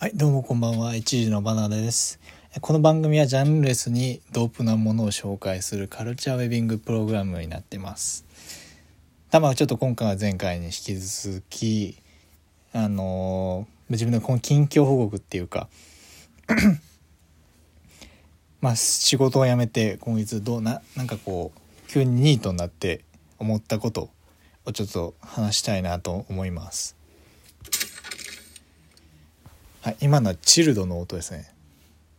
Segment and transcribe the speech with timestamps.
[0.00, 0.96] はい、どうもこんばんは。
[0.96, 2.20] 一時のバナナです。
[2.62, 8.24] この番組はジャンルレスにドープなものを紹介するカルチャーウェビングプログラムになってます。
[9.30, 11.98] たまちょっと今回は前回に引き続き、
[12.72, 15.68] あのー自分のこの近況報告っていうか、
[18.62, 23.04] まあ仕事を辞めて今月どうな、なんかこう、急にニートになって
[23.38, 24.08] 思ったこと
[24.64, 26.99] をちょっと話したいなと思います。
[29.82, 31.50] はい、今のはチルドの音ですね。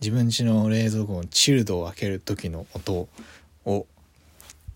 [0.00, 3.08] 自分家の冷蔵庫のチルドを開ける時の音
[3.64, 3.86] を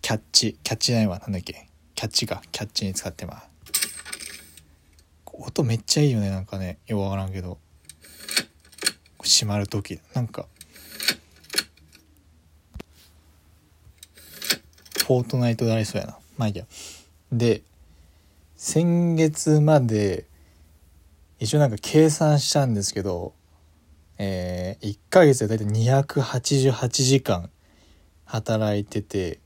[0.01, 3.49] キャッチ、キャッチないわ、なんだっけキャッチか、キャッチに使ってます。
[5.33, 6.79] 音めっちゃいいよね、なんかね。
[6.87, 7.59] よくわからんけど。
[9.25, 10.47] 閉まる時なんか、
[14.99, 16.19] フォートナイトでありそうやな。
[16.37, 16.65] まあいいや。
[17.33, 17.63] で、
[18.55, 20.27] 先月まで、
[21.39, 23.33] 一応なんか計算したんですけど、
[24.19, 27.51] えー、1ヶ月で大体288時間
[28.25, 29.39] 働いてて、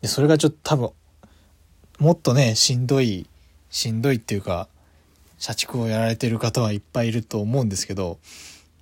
[0.00, 0.90] でそれがちょっと多分、
[1.98, 3.28] もっとね、しんどい、
[3.70, 4.68] しんどいっていうか、
[5.38, 8.18] 社畜をやられてる方はいっぱいいると思うんですけど、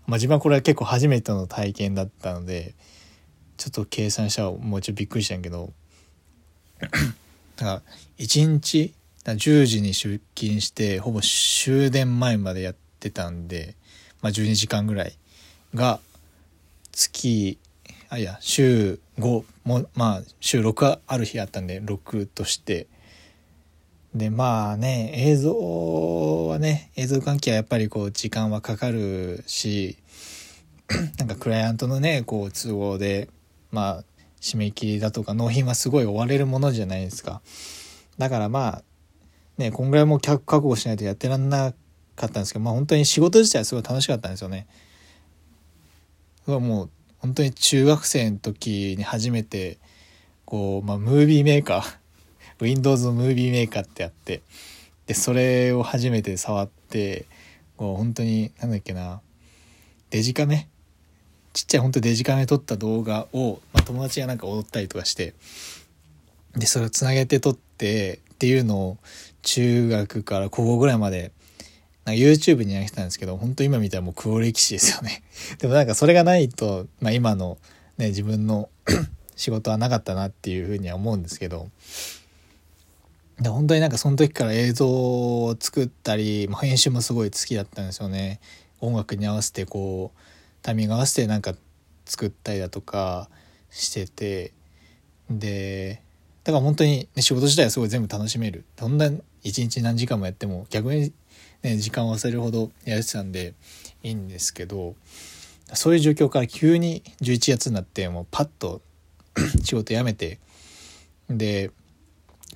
[0.07, 2.75] まあ自分はこれは結構初めての体験だったので、
[3.57, 5.73] ちょっと計算したらもうちょっとびっくりしたんやけど、
[6.81, 7.83] だから
[8.19, 8.95] 1日
[9.33, 13.75] 10時に出勤してほぼ終電前までやってたんで、
[14.21, 15.17] まあ、12時間ぐらい
[15.75, 16.01] が
[16.93, 17.59] 月
[18.11, 22.87] あいや週5もまあ週6ある日あったんで6として。
[24.15, 29.99] でまあね映像はね映像関係はやっぱりこう時間はかかるし
[31.19, 33.29] なんかクライアントのねこう都合で
[33.73, 34.05] まあ
[34.41, 37.43] 締め切りだとか納品はすごい追われるものじゃないですか。
[38.17, 38.83] だからまあ
[39.59, 41.73] ねこんぐらいもう覚悟しないとやってらんな
[42.17, 44.67] かったんですけどまあ本当に仕事自体はすごい楽しかったんですよね。
[46.47, 49.79] はもう本当に中学生の時に初めて
[50.45, 51.99] こう、まあ、ムービーメーカー
[52.61, 54.43] Windows のムービーメーカーってあって
[55.07, 57.25] でそれを初めて触って
[57.77, 59.21] こう本当になんだっけな
[60.11, 60.69] デジカメ
[61.55, 65.35] ちっちゃい本当デジカメ撮った動画を、まあ、友達がなんか踊ったりとかして
[66.57, 68.99] でそれをつなげて撮ってっていうのを
[69.41, 71.33] 中学から高校ぐらいまで
[72.05, 75.23] なんか YouTube に上げてたんですけど本当今見たらもう黒歴史ですよね。
[75.61, 77.57] でもなんかそれがないと、まあ、今の、
[77.97, 78.69] ね、自分の
[79.35, 81.71] 仕事はなかったなっていうふうには思うんですけど。
[83.41, 88.41] で本当になんかその時から映像を作ったり、まあ、編集もすごい好きだったんですよね。
[88.81, 90.19] 音楽に合わせてこう
[90.61, 91.55] タイミング合わせてなんか
[92.05, 93.31] 作ったりだとか
[93.71, 94.53] してて。
[95.31, 96.04] で
[96.45, 99.11] だから本当に、ね、仕事自体はすごい全部楽しめるそんな
[99.43, 101.13] 一日何時間もやっても逆に、
[101.63, 103.55] ね、時間を忘れるほどやれてたんで
[104.03, 104.95] いいんですけど
[105.73, 108.83] そういう状況から急に11月になってもうパッと
[109.65, 110.39] 仕事辞めて
[111.29, 111.71] で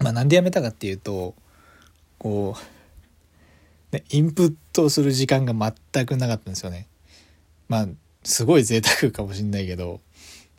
[0.00, 1.34] まあなんで辞めたかっていうと
[2.18, 2.56] こ
[3.92, 6.86] う、ね、インプットする時間が全くなかったんですよね。
[7.68, 7.88] まあ
[8.28, 10.00] すごい贅沢かもしんないけど、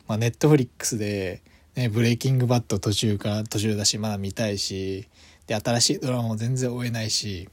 [0.08, 1.42] まあ、ネットフリックスで、
[1.76, 5.08] ね、ブレイキングバット途中から途中だしまだ見たいし
[5.46, 7.48] で新しいドラマも全然追えないし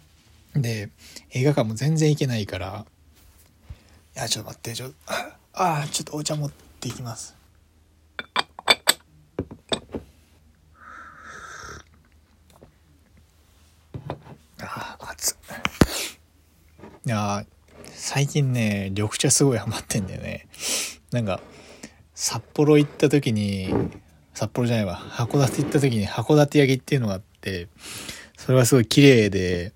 [0.54, 0.90] で
[1.30, 2.86] 映画館も全然行けないから
[4.14, 4.90] いやちょっと待ってちょ
[5.54, 6.50] ああちょっとお茶持っ
[6.80, 7.34] ていきます。
[14.60, 15.36] ああ熱
[17.06, 17.44] いや
[17.94, 20.46] 最近ね緑茶すごいハマってんだよね。
[21.10, 21.40] なんか
[22.16, 23.72] 札幌行った時に
[24.32, 27.68] 札幌じゃないわ函館行った時に函館焼きっていうのがあって
[28.38, 29.74] それはすごい綺麗で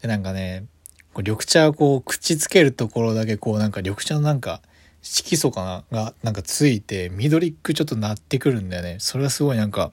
[0.00, 0.64] でなんかね
[1.12, 4.62] こう緑茶をこう口つけるところだけこうなんか緑茶のなんか
[5.02, 8.96] 色素かながなんかついて緑っくちょっとなってくるんだよね。
[8.98, 9.92] それはすごいなんか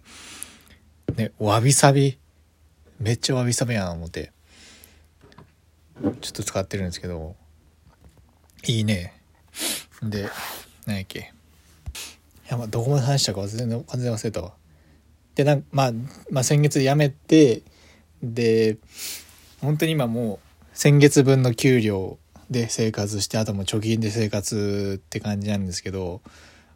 [1.18, 2.18] ねわびさび
[3.00, 4.32] めっちゃわびさびやな思って。
[6.02, 7.36] ちょっと使ってるんですけど
[8.68, 9.14] いいね。
[10.02, 10.30] で
[10.88, 11.33] 何やっけ。
[12.50, 14.54] やまあどこまで話したか忘れ完全忘れたわ
[15.36, 15.92] でなんまあ、
[16.30, 17.64] まあ先月辞めて
[18.22, 18.78] で
[19.62, 22.18] 本当に今もう先月分の給料
[22.50, 26.22] で生活してあとも貯金で生活って感じなんですけど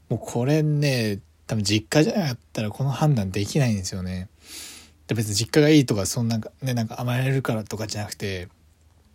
[0.09, 4.27] もうこれね多分実家じゃなかったらこの判断できないんですよね。
[5.07, 8.49] で別に実家がいいとかそんなんかねなんか甘えるからとかじゃなくて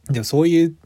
[0.09, 0.77] でもそういう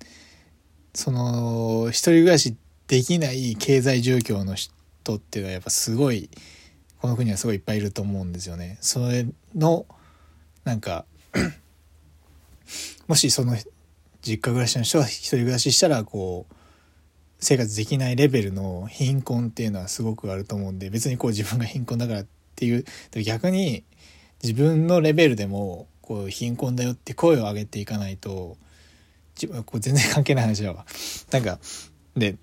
[0.95, 2.57] その一人暮らし
[2.89, 4.75] できない経済状況の人
[5.15, 6.29] っていうのはやっぱすごい
[7.01, 8.79] この国はすごいいっぱいいると思うんですよね。
[8.81, 9.87] それの
[10.65, 11.05] なんか
[13.07, 13.57] もしその
[14.23, 16.55] 実家暮らしの人は一人暮らししたらこう
[17.39, 22.27] 生活できないレベルの貧困っていうのはすごくあると思うんで別にこう自分が貧困だからっ
[22.57, 22.85] ていう
[23.23, 23.85] 逆に
[24.43, 28.57] 自分のレベルでもこう貧困だよって声を上げていかないと
[29.41, 30.87] 自分こう全然関係ない話だわ。
[31.31, 31.59] なんか
[32.17, 32.37] で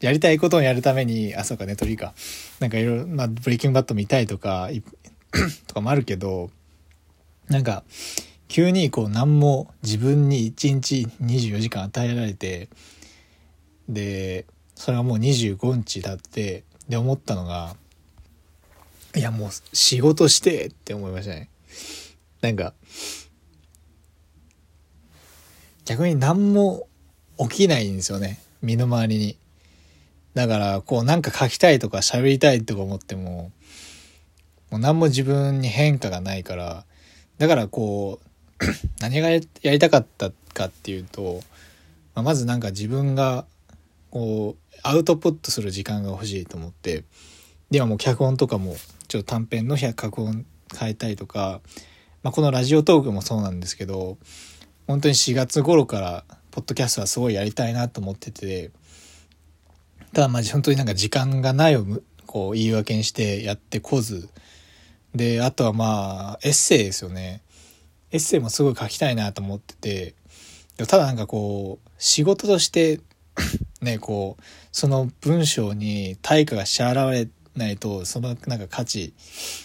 [0.00, 2.14] やりたいことをやるためにあそうかネトリか。
[2.58, 4.68] なんかいろいろ、まあ、ブレイキングバット見たいとか
[5.66, 6.50] とかもあるけど
[7.48, 7.84] なんか
[8.48, 12.68] 急にこう何も自分に1日24時間与えられて
[13.88, 17.76] でそれがもう25日経ってで思ったのが
[19.14, 21.48] いやもう仕事してって思いましたね。
[22.40, 22.72] なんか
[25.84, 26.86] 逆に何も
[27.38, 28.38] 起きないんですよね。
[28.62, 29.36] 身の回りに。
[30.34, 33.52] だからこうなんか書きたいとか喋りたいとか思っても
[34.70, 36.84] もう何も自分に変化がないから
[37.38, 38.64] だからこう
[39.00, 41.40] 何がやりたかったかっていうと、
[42.14, 43.46] まあ、まずなんか自分が
[44.10, 47.04] こうアウトプットする時間が欲しいと思って
[47.70, 48.76] ではもう脚本とかも
[49.08, 50.44] ちょっと短編の脚本
[50.78, 51.60] 変えたいとか、
[52.22, 54.18] まあ、このラジオトークもそうなんですけど
[54.86, 58.70] 本当に4月頃からポッドキャストはすごいやりたいなと思ってて
[60.12, 61.84] ただまあ本当になんか時間がないを
[62.26, 64.28] こう言い訳にしてやってこず。
[65.14, 67.42] であとはまあエッセイですよね。
[68.12, 70.14] エッセイもすごい書きたいなと思ってて。
[70.86, 73.00] ただなんかこう仕事として
[73.82, 74.42] ねこう
[74.72, 79.12] その文章に対価が支払われないとそのなんか価値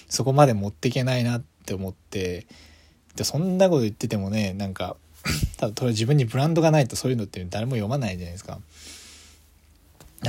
[0.10, 2.48] そこまで持っていけないなって思って。
[3.16, 4.98] でそんなこと言っててもねなんか
[5.58, 8.60] ただ自分にブランドがないとそういうのって誰も読まないじゃないですか。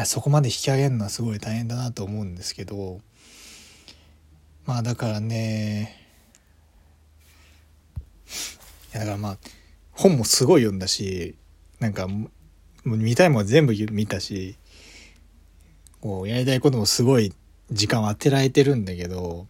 [0.04, 3.00] そこまで引き上げるのはすごい大変だなと思うんですけど
[4.66, 6.06] まあだからね
[8.92, 9.38] いやだからまあ
[9.92, 11.36] 本もすごい読んだし
[11.80, 12.28] なんかも
[12.84, 14.56] う見たいもの全部見たし
[16.00, 17.32] こうやりたいこともすごい
[17.70, 19.46] 時間を当てられてるんだけど、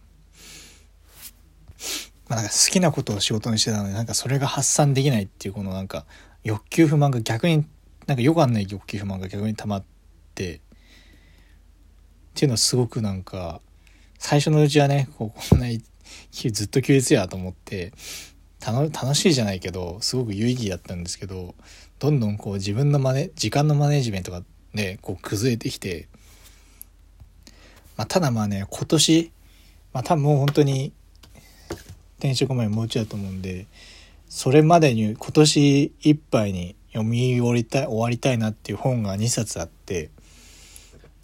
[2.29, 6.05] まあ、なんか好きなことを仕事にしてたのでなんかそれが発散できないっていうこのなんか
[6.43, 7.65] 欲求不満が逆に
[8.07, 9.96] なんかよくあんない欲求不満が逆に溜まって
[10.43, 10.57] っ
[12.35, 13.61] ていうのはすごくなんか
[14.19, 15.67] 最初のうちはねこうこんな
[16.31, 17.91] ずっと休日やと思って
[18.65, 21.55] 楽しいじゃないけどすごく有意義だったんですけど
[21.99, 24.43] どんどんこう自分のマネ時間のマネジメントが
[24.73, 26.07] ねこう崩れてきて、
[27.95, 29.31] まあ、ただまあね今年、
[29.93, 30.91] まあ、多分もう本当に
[32.19, 33.67] 転職前もうちょいだと思うんで
[34.29, 40.09] それまでに今年いっぱいに読み終わりたい終わりたいなっていう本が2冊あって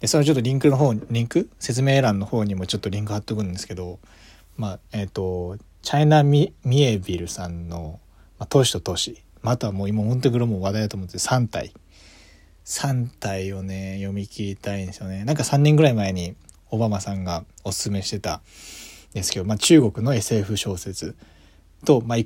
[0.06, 1.50] それちょっとリンクの方リンク？
[1.58, 3.98] 説明欄の方にもちょっとリンク貼っとくんですけど
[4.56, 8.00] まあえっ、ー、とチャイナミミエビルさんの、
[8.38, 11.72] まあ、投資と投資、まあ、あとはもう今本当にこれも話題だと思って3体。
[12.64, 15.24] 3体をね読み切りたいんですよね。
[15.24, 16.34] なんか3年ぐらい前に
[16.70, 18.40] オバマさんがおすすめしてたん
[19.12, 21.14] ですけど、まあ、中国の SF 小説
[21.84, 22.18] と、まあ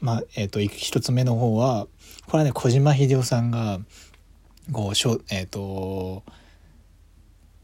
[0.00, 1.86] まあえーと、一つ目の方は
[2.26, 3.78] これはね小島秀夫さんが
[4.72, 6.22] こうしょ、えーと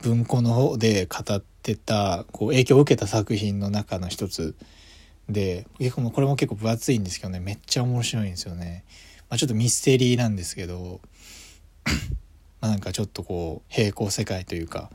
[0.04, 4.54] 文庫の方で語ってたこう影響を受けた作品の中の一つ
[5.30, 8.84] で結構これも結構分厚いんですけどねめっちゃ面白いんですよね、
[9.30, 11.00] まあ、ちょっとミステリーなんですけど
[12.60, 14.90] まあなんかちょっとこう平行世界というか、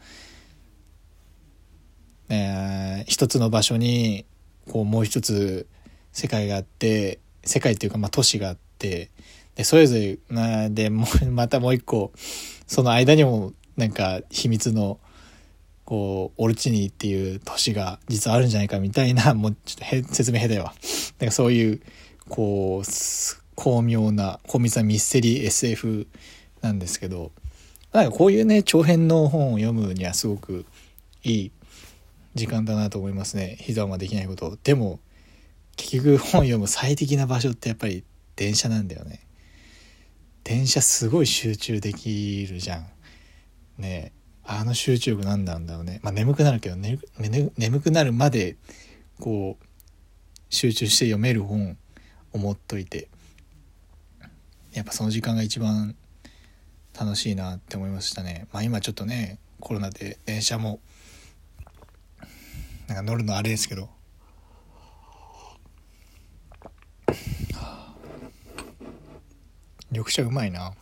[2.30, 4.26] えー、一つの場所に
[4.68, 5.66] こうもう一つ
[6.14, 9.10] 世界があって世界っていうかまあ都市があって
[9.56, 12.12] でそれぞれでもまたもう一個
[12.68, 15.00] その間にもなんか秘密の
[15.90, 20.72] こう、オルチニーっていう都市が実はあるんじゃないかみたいな、 もうちょっと説明下手よ。
[21.18, 21.82] なんかそういう、
[22.28, 22.92] こう、
[23.56, 26.08] 巧妙な、巧密なミステリー SF
[26.62, 27.32] なんですけど、
[27.92, 30.64] なんかこういうね、長編の本を読むにはすごく
[31.24, 31.52] いい
[32.36, 33.58] 時間だなと思いますね。
[33.60, 34.60] 膝はできないこと。
[34.64, 35.00] でも、
[35.76, 38.04] 結局本読む最適な場所ってやっぱり
[38.36, 39.22] 電車なんだよね。
[40.44, 42.86] 電車すごい集中できるじゃん。
[43.80, 44.14] ね
[44.52, 46.00] あの集中力何なんだろうね。
[46.02, 48.58] まあ眠くなるけど、ね、ね、眠くなるまで、
[49.20, 49.66] こう、
[50.50, 51.78] 集中して読める本
[52.34, 53.10] を持っといて、
[54.74, 55.96] やっぱその時間が一番
[57.00, 58.48] 楽しいなって思いましたね。
[58.52, 60.80] まあ今ちょっとね、コロナで電車も、
[62.88, 63.88] なんか乗るのあれですけど、
[69.92, 70.74] 緑茶うまいな。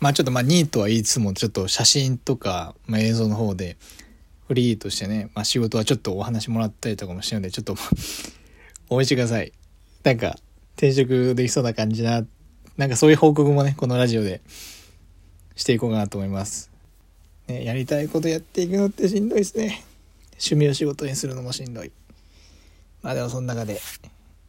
[0.00, 3.76] まあちょっとまあ2位とは言いつつもちょっと写真とか、まあ、映像の方で
[4.48, 7.76] フリーとしてね、まあ、仕事はちょっとお話もらったりとかもしてるのでちょっと
[8.88, 9.52] お待ちください。
[10.02, 10.38] なんか
[10.76, 12.26] 転職できそうな感じな、
[12.78, 14.40] なんかそういう報告もね、このラジオで
[15.54, 16.70] していこうかなと思います。
[17.46, 19.84] ね、やりたいことやっていくのってしんどいですね。
[20.32, 21.92] 趣味を仕事にするのもしんどい。
[23.02, 23.80] まあでもその中で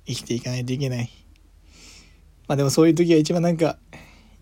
[0.07, 1.11] 生きていかないといけない。
[2.47, 3.77] まあでもそういう時は一番なんか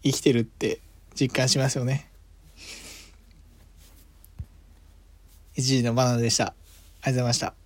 [0.03, 0.79] 生きてるって
[1.15, 2.09] 実感しますよね。
[5.55, 6.45] 1時のバナナでした。
[6.45, 7.58] ありがとうございました。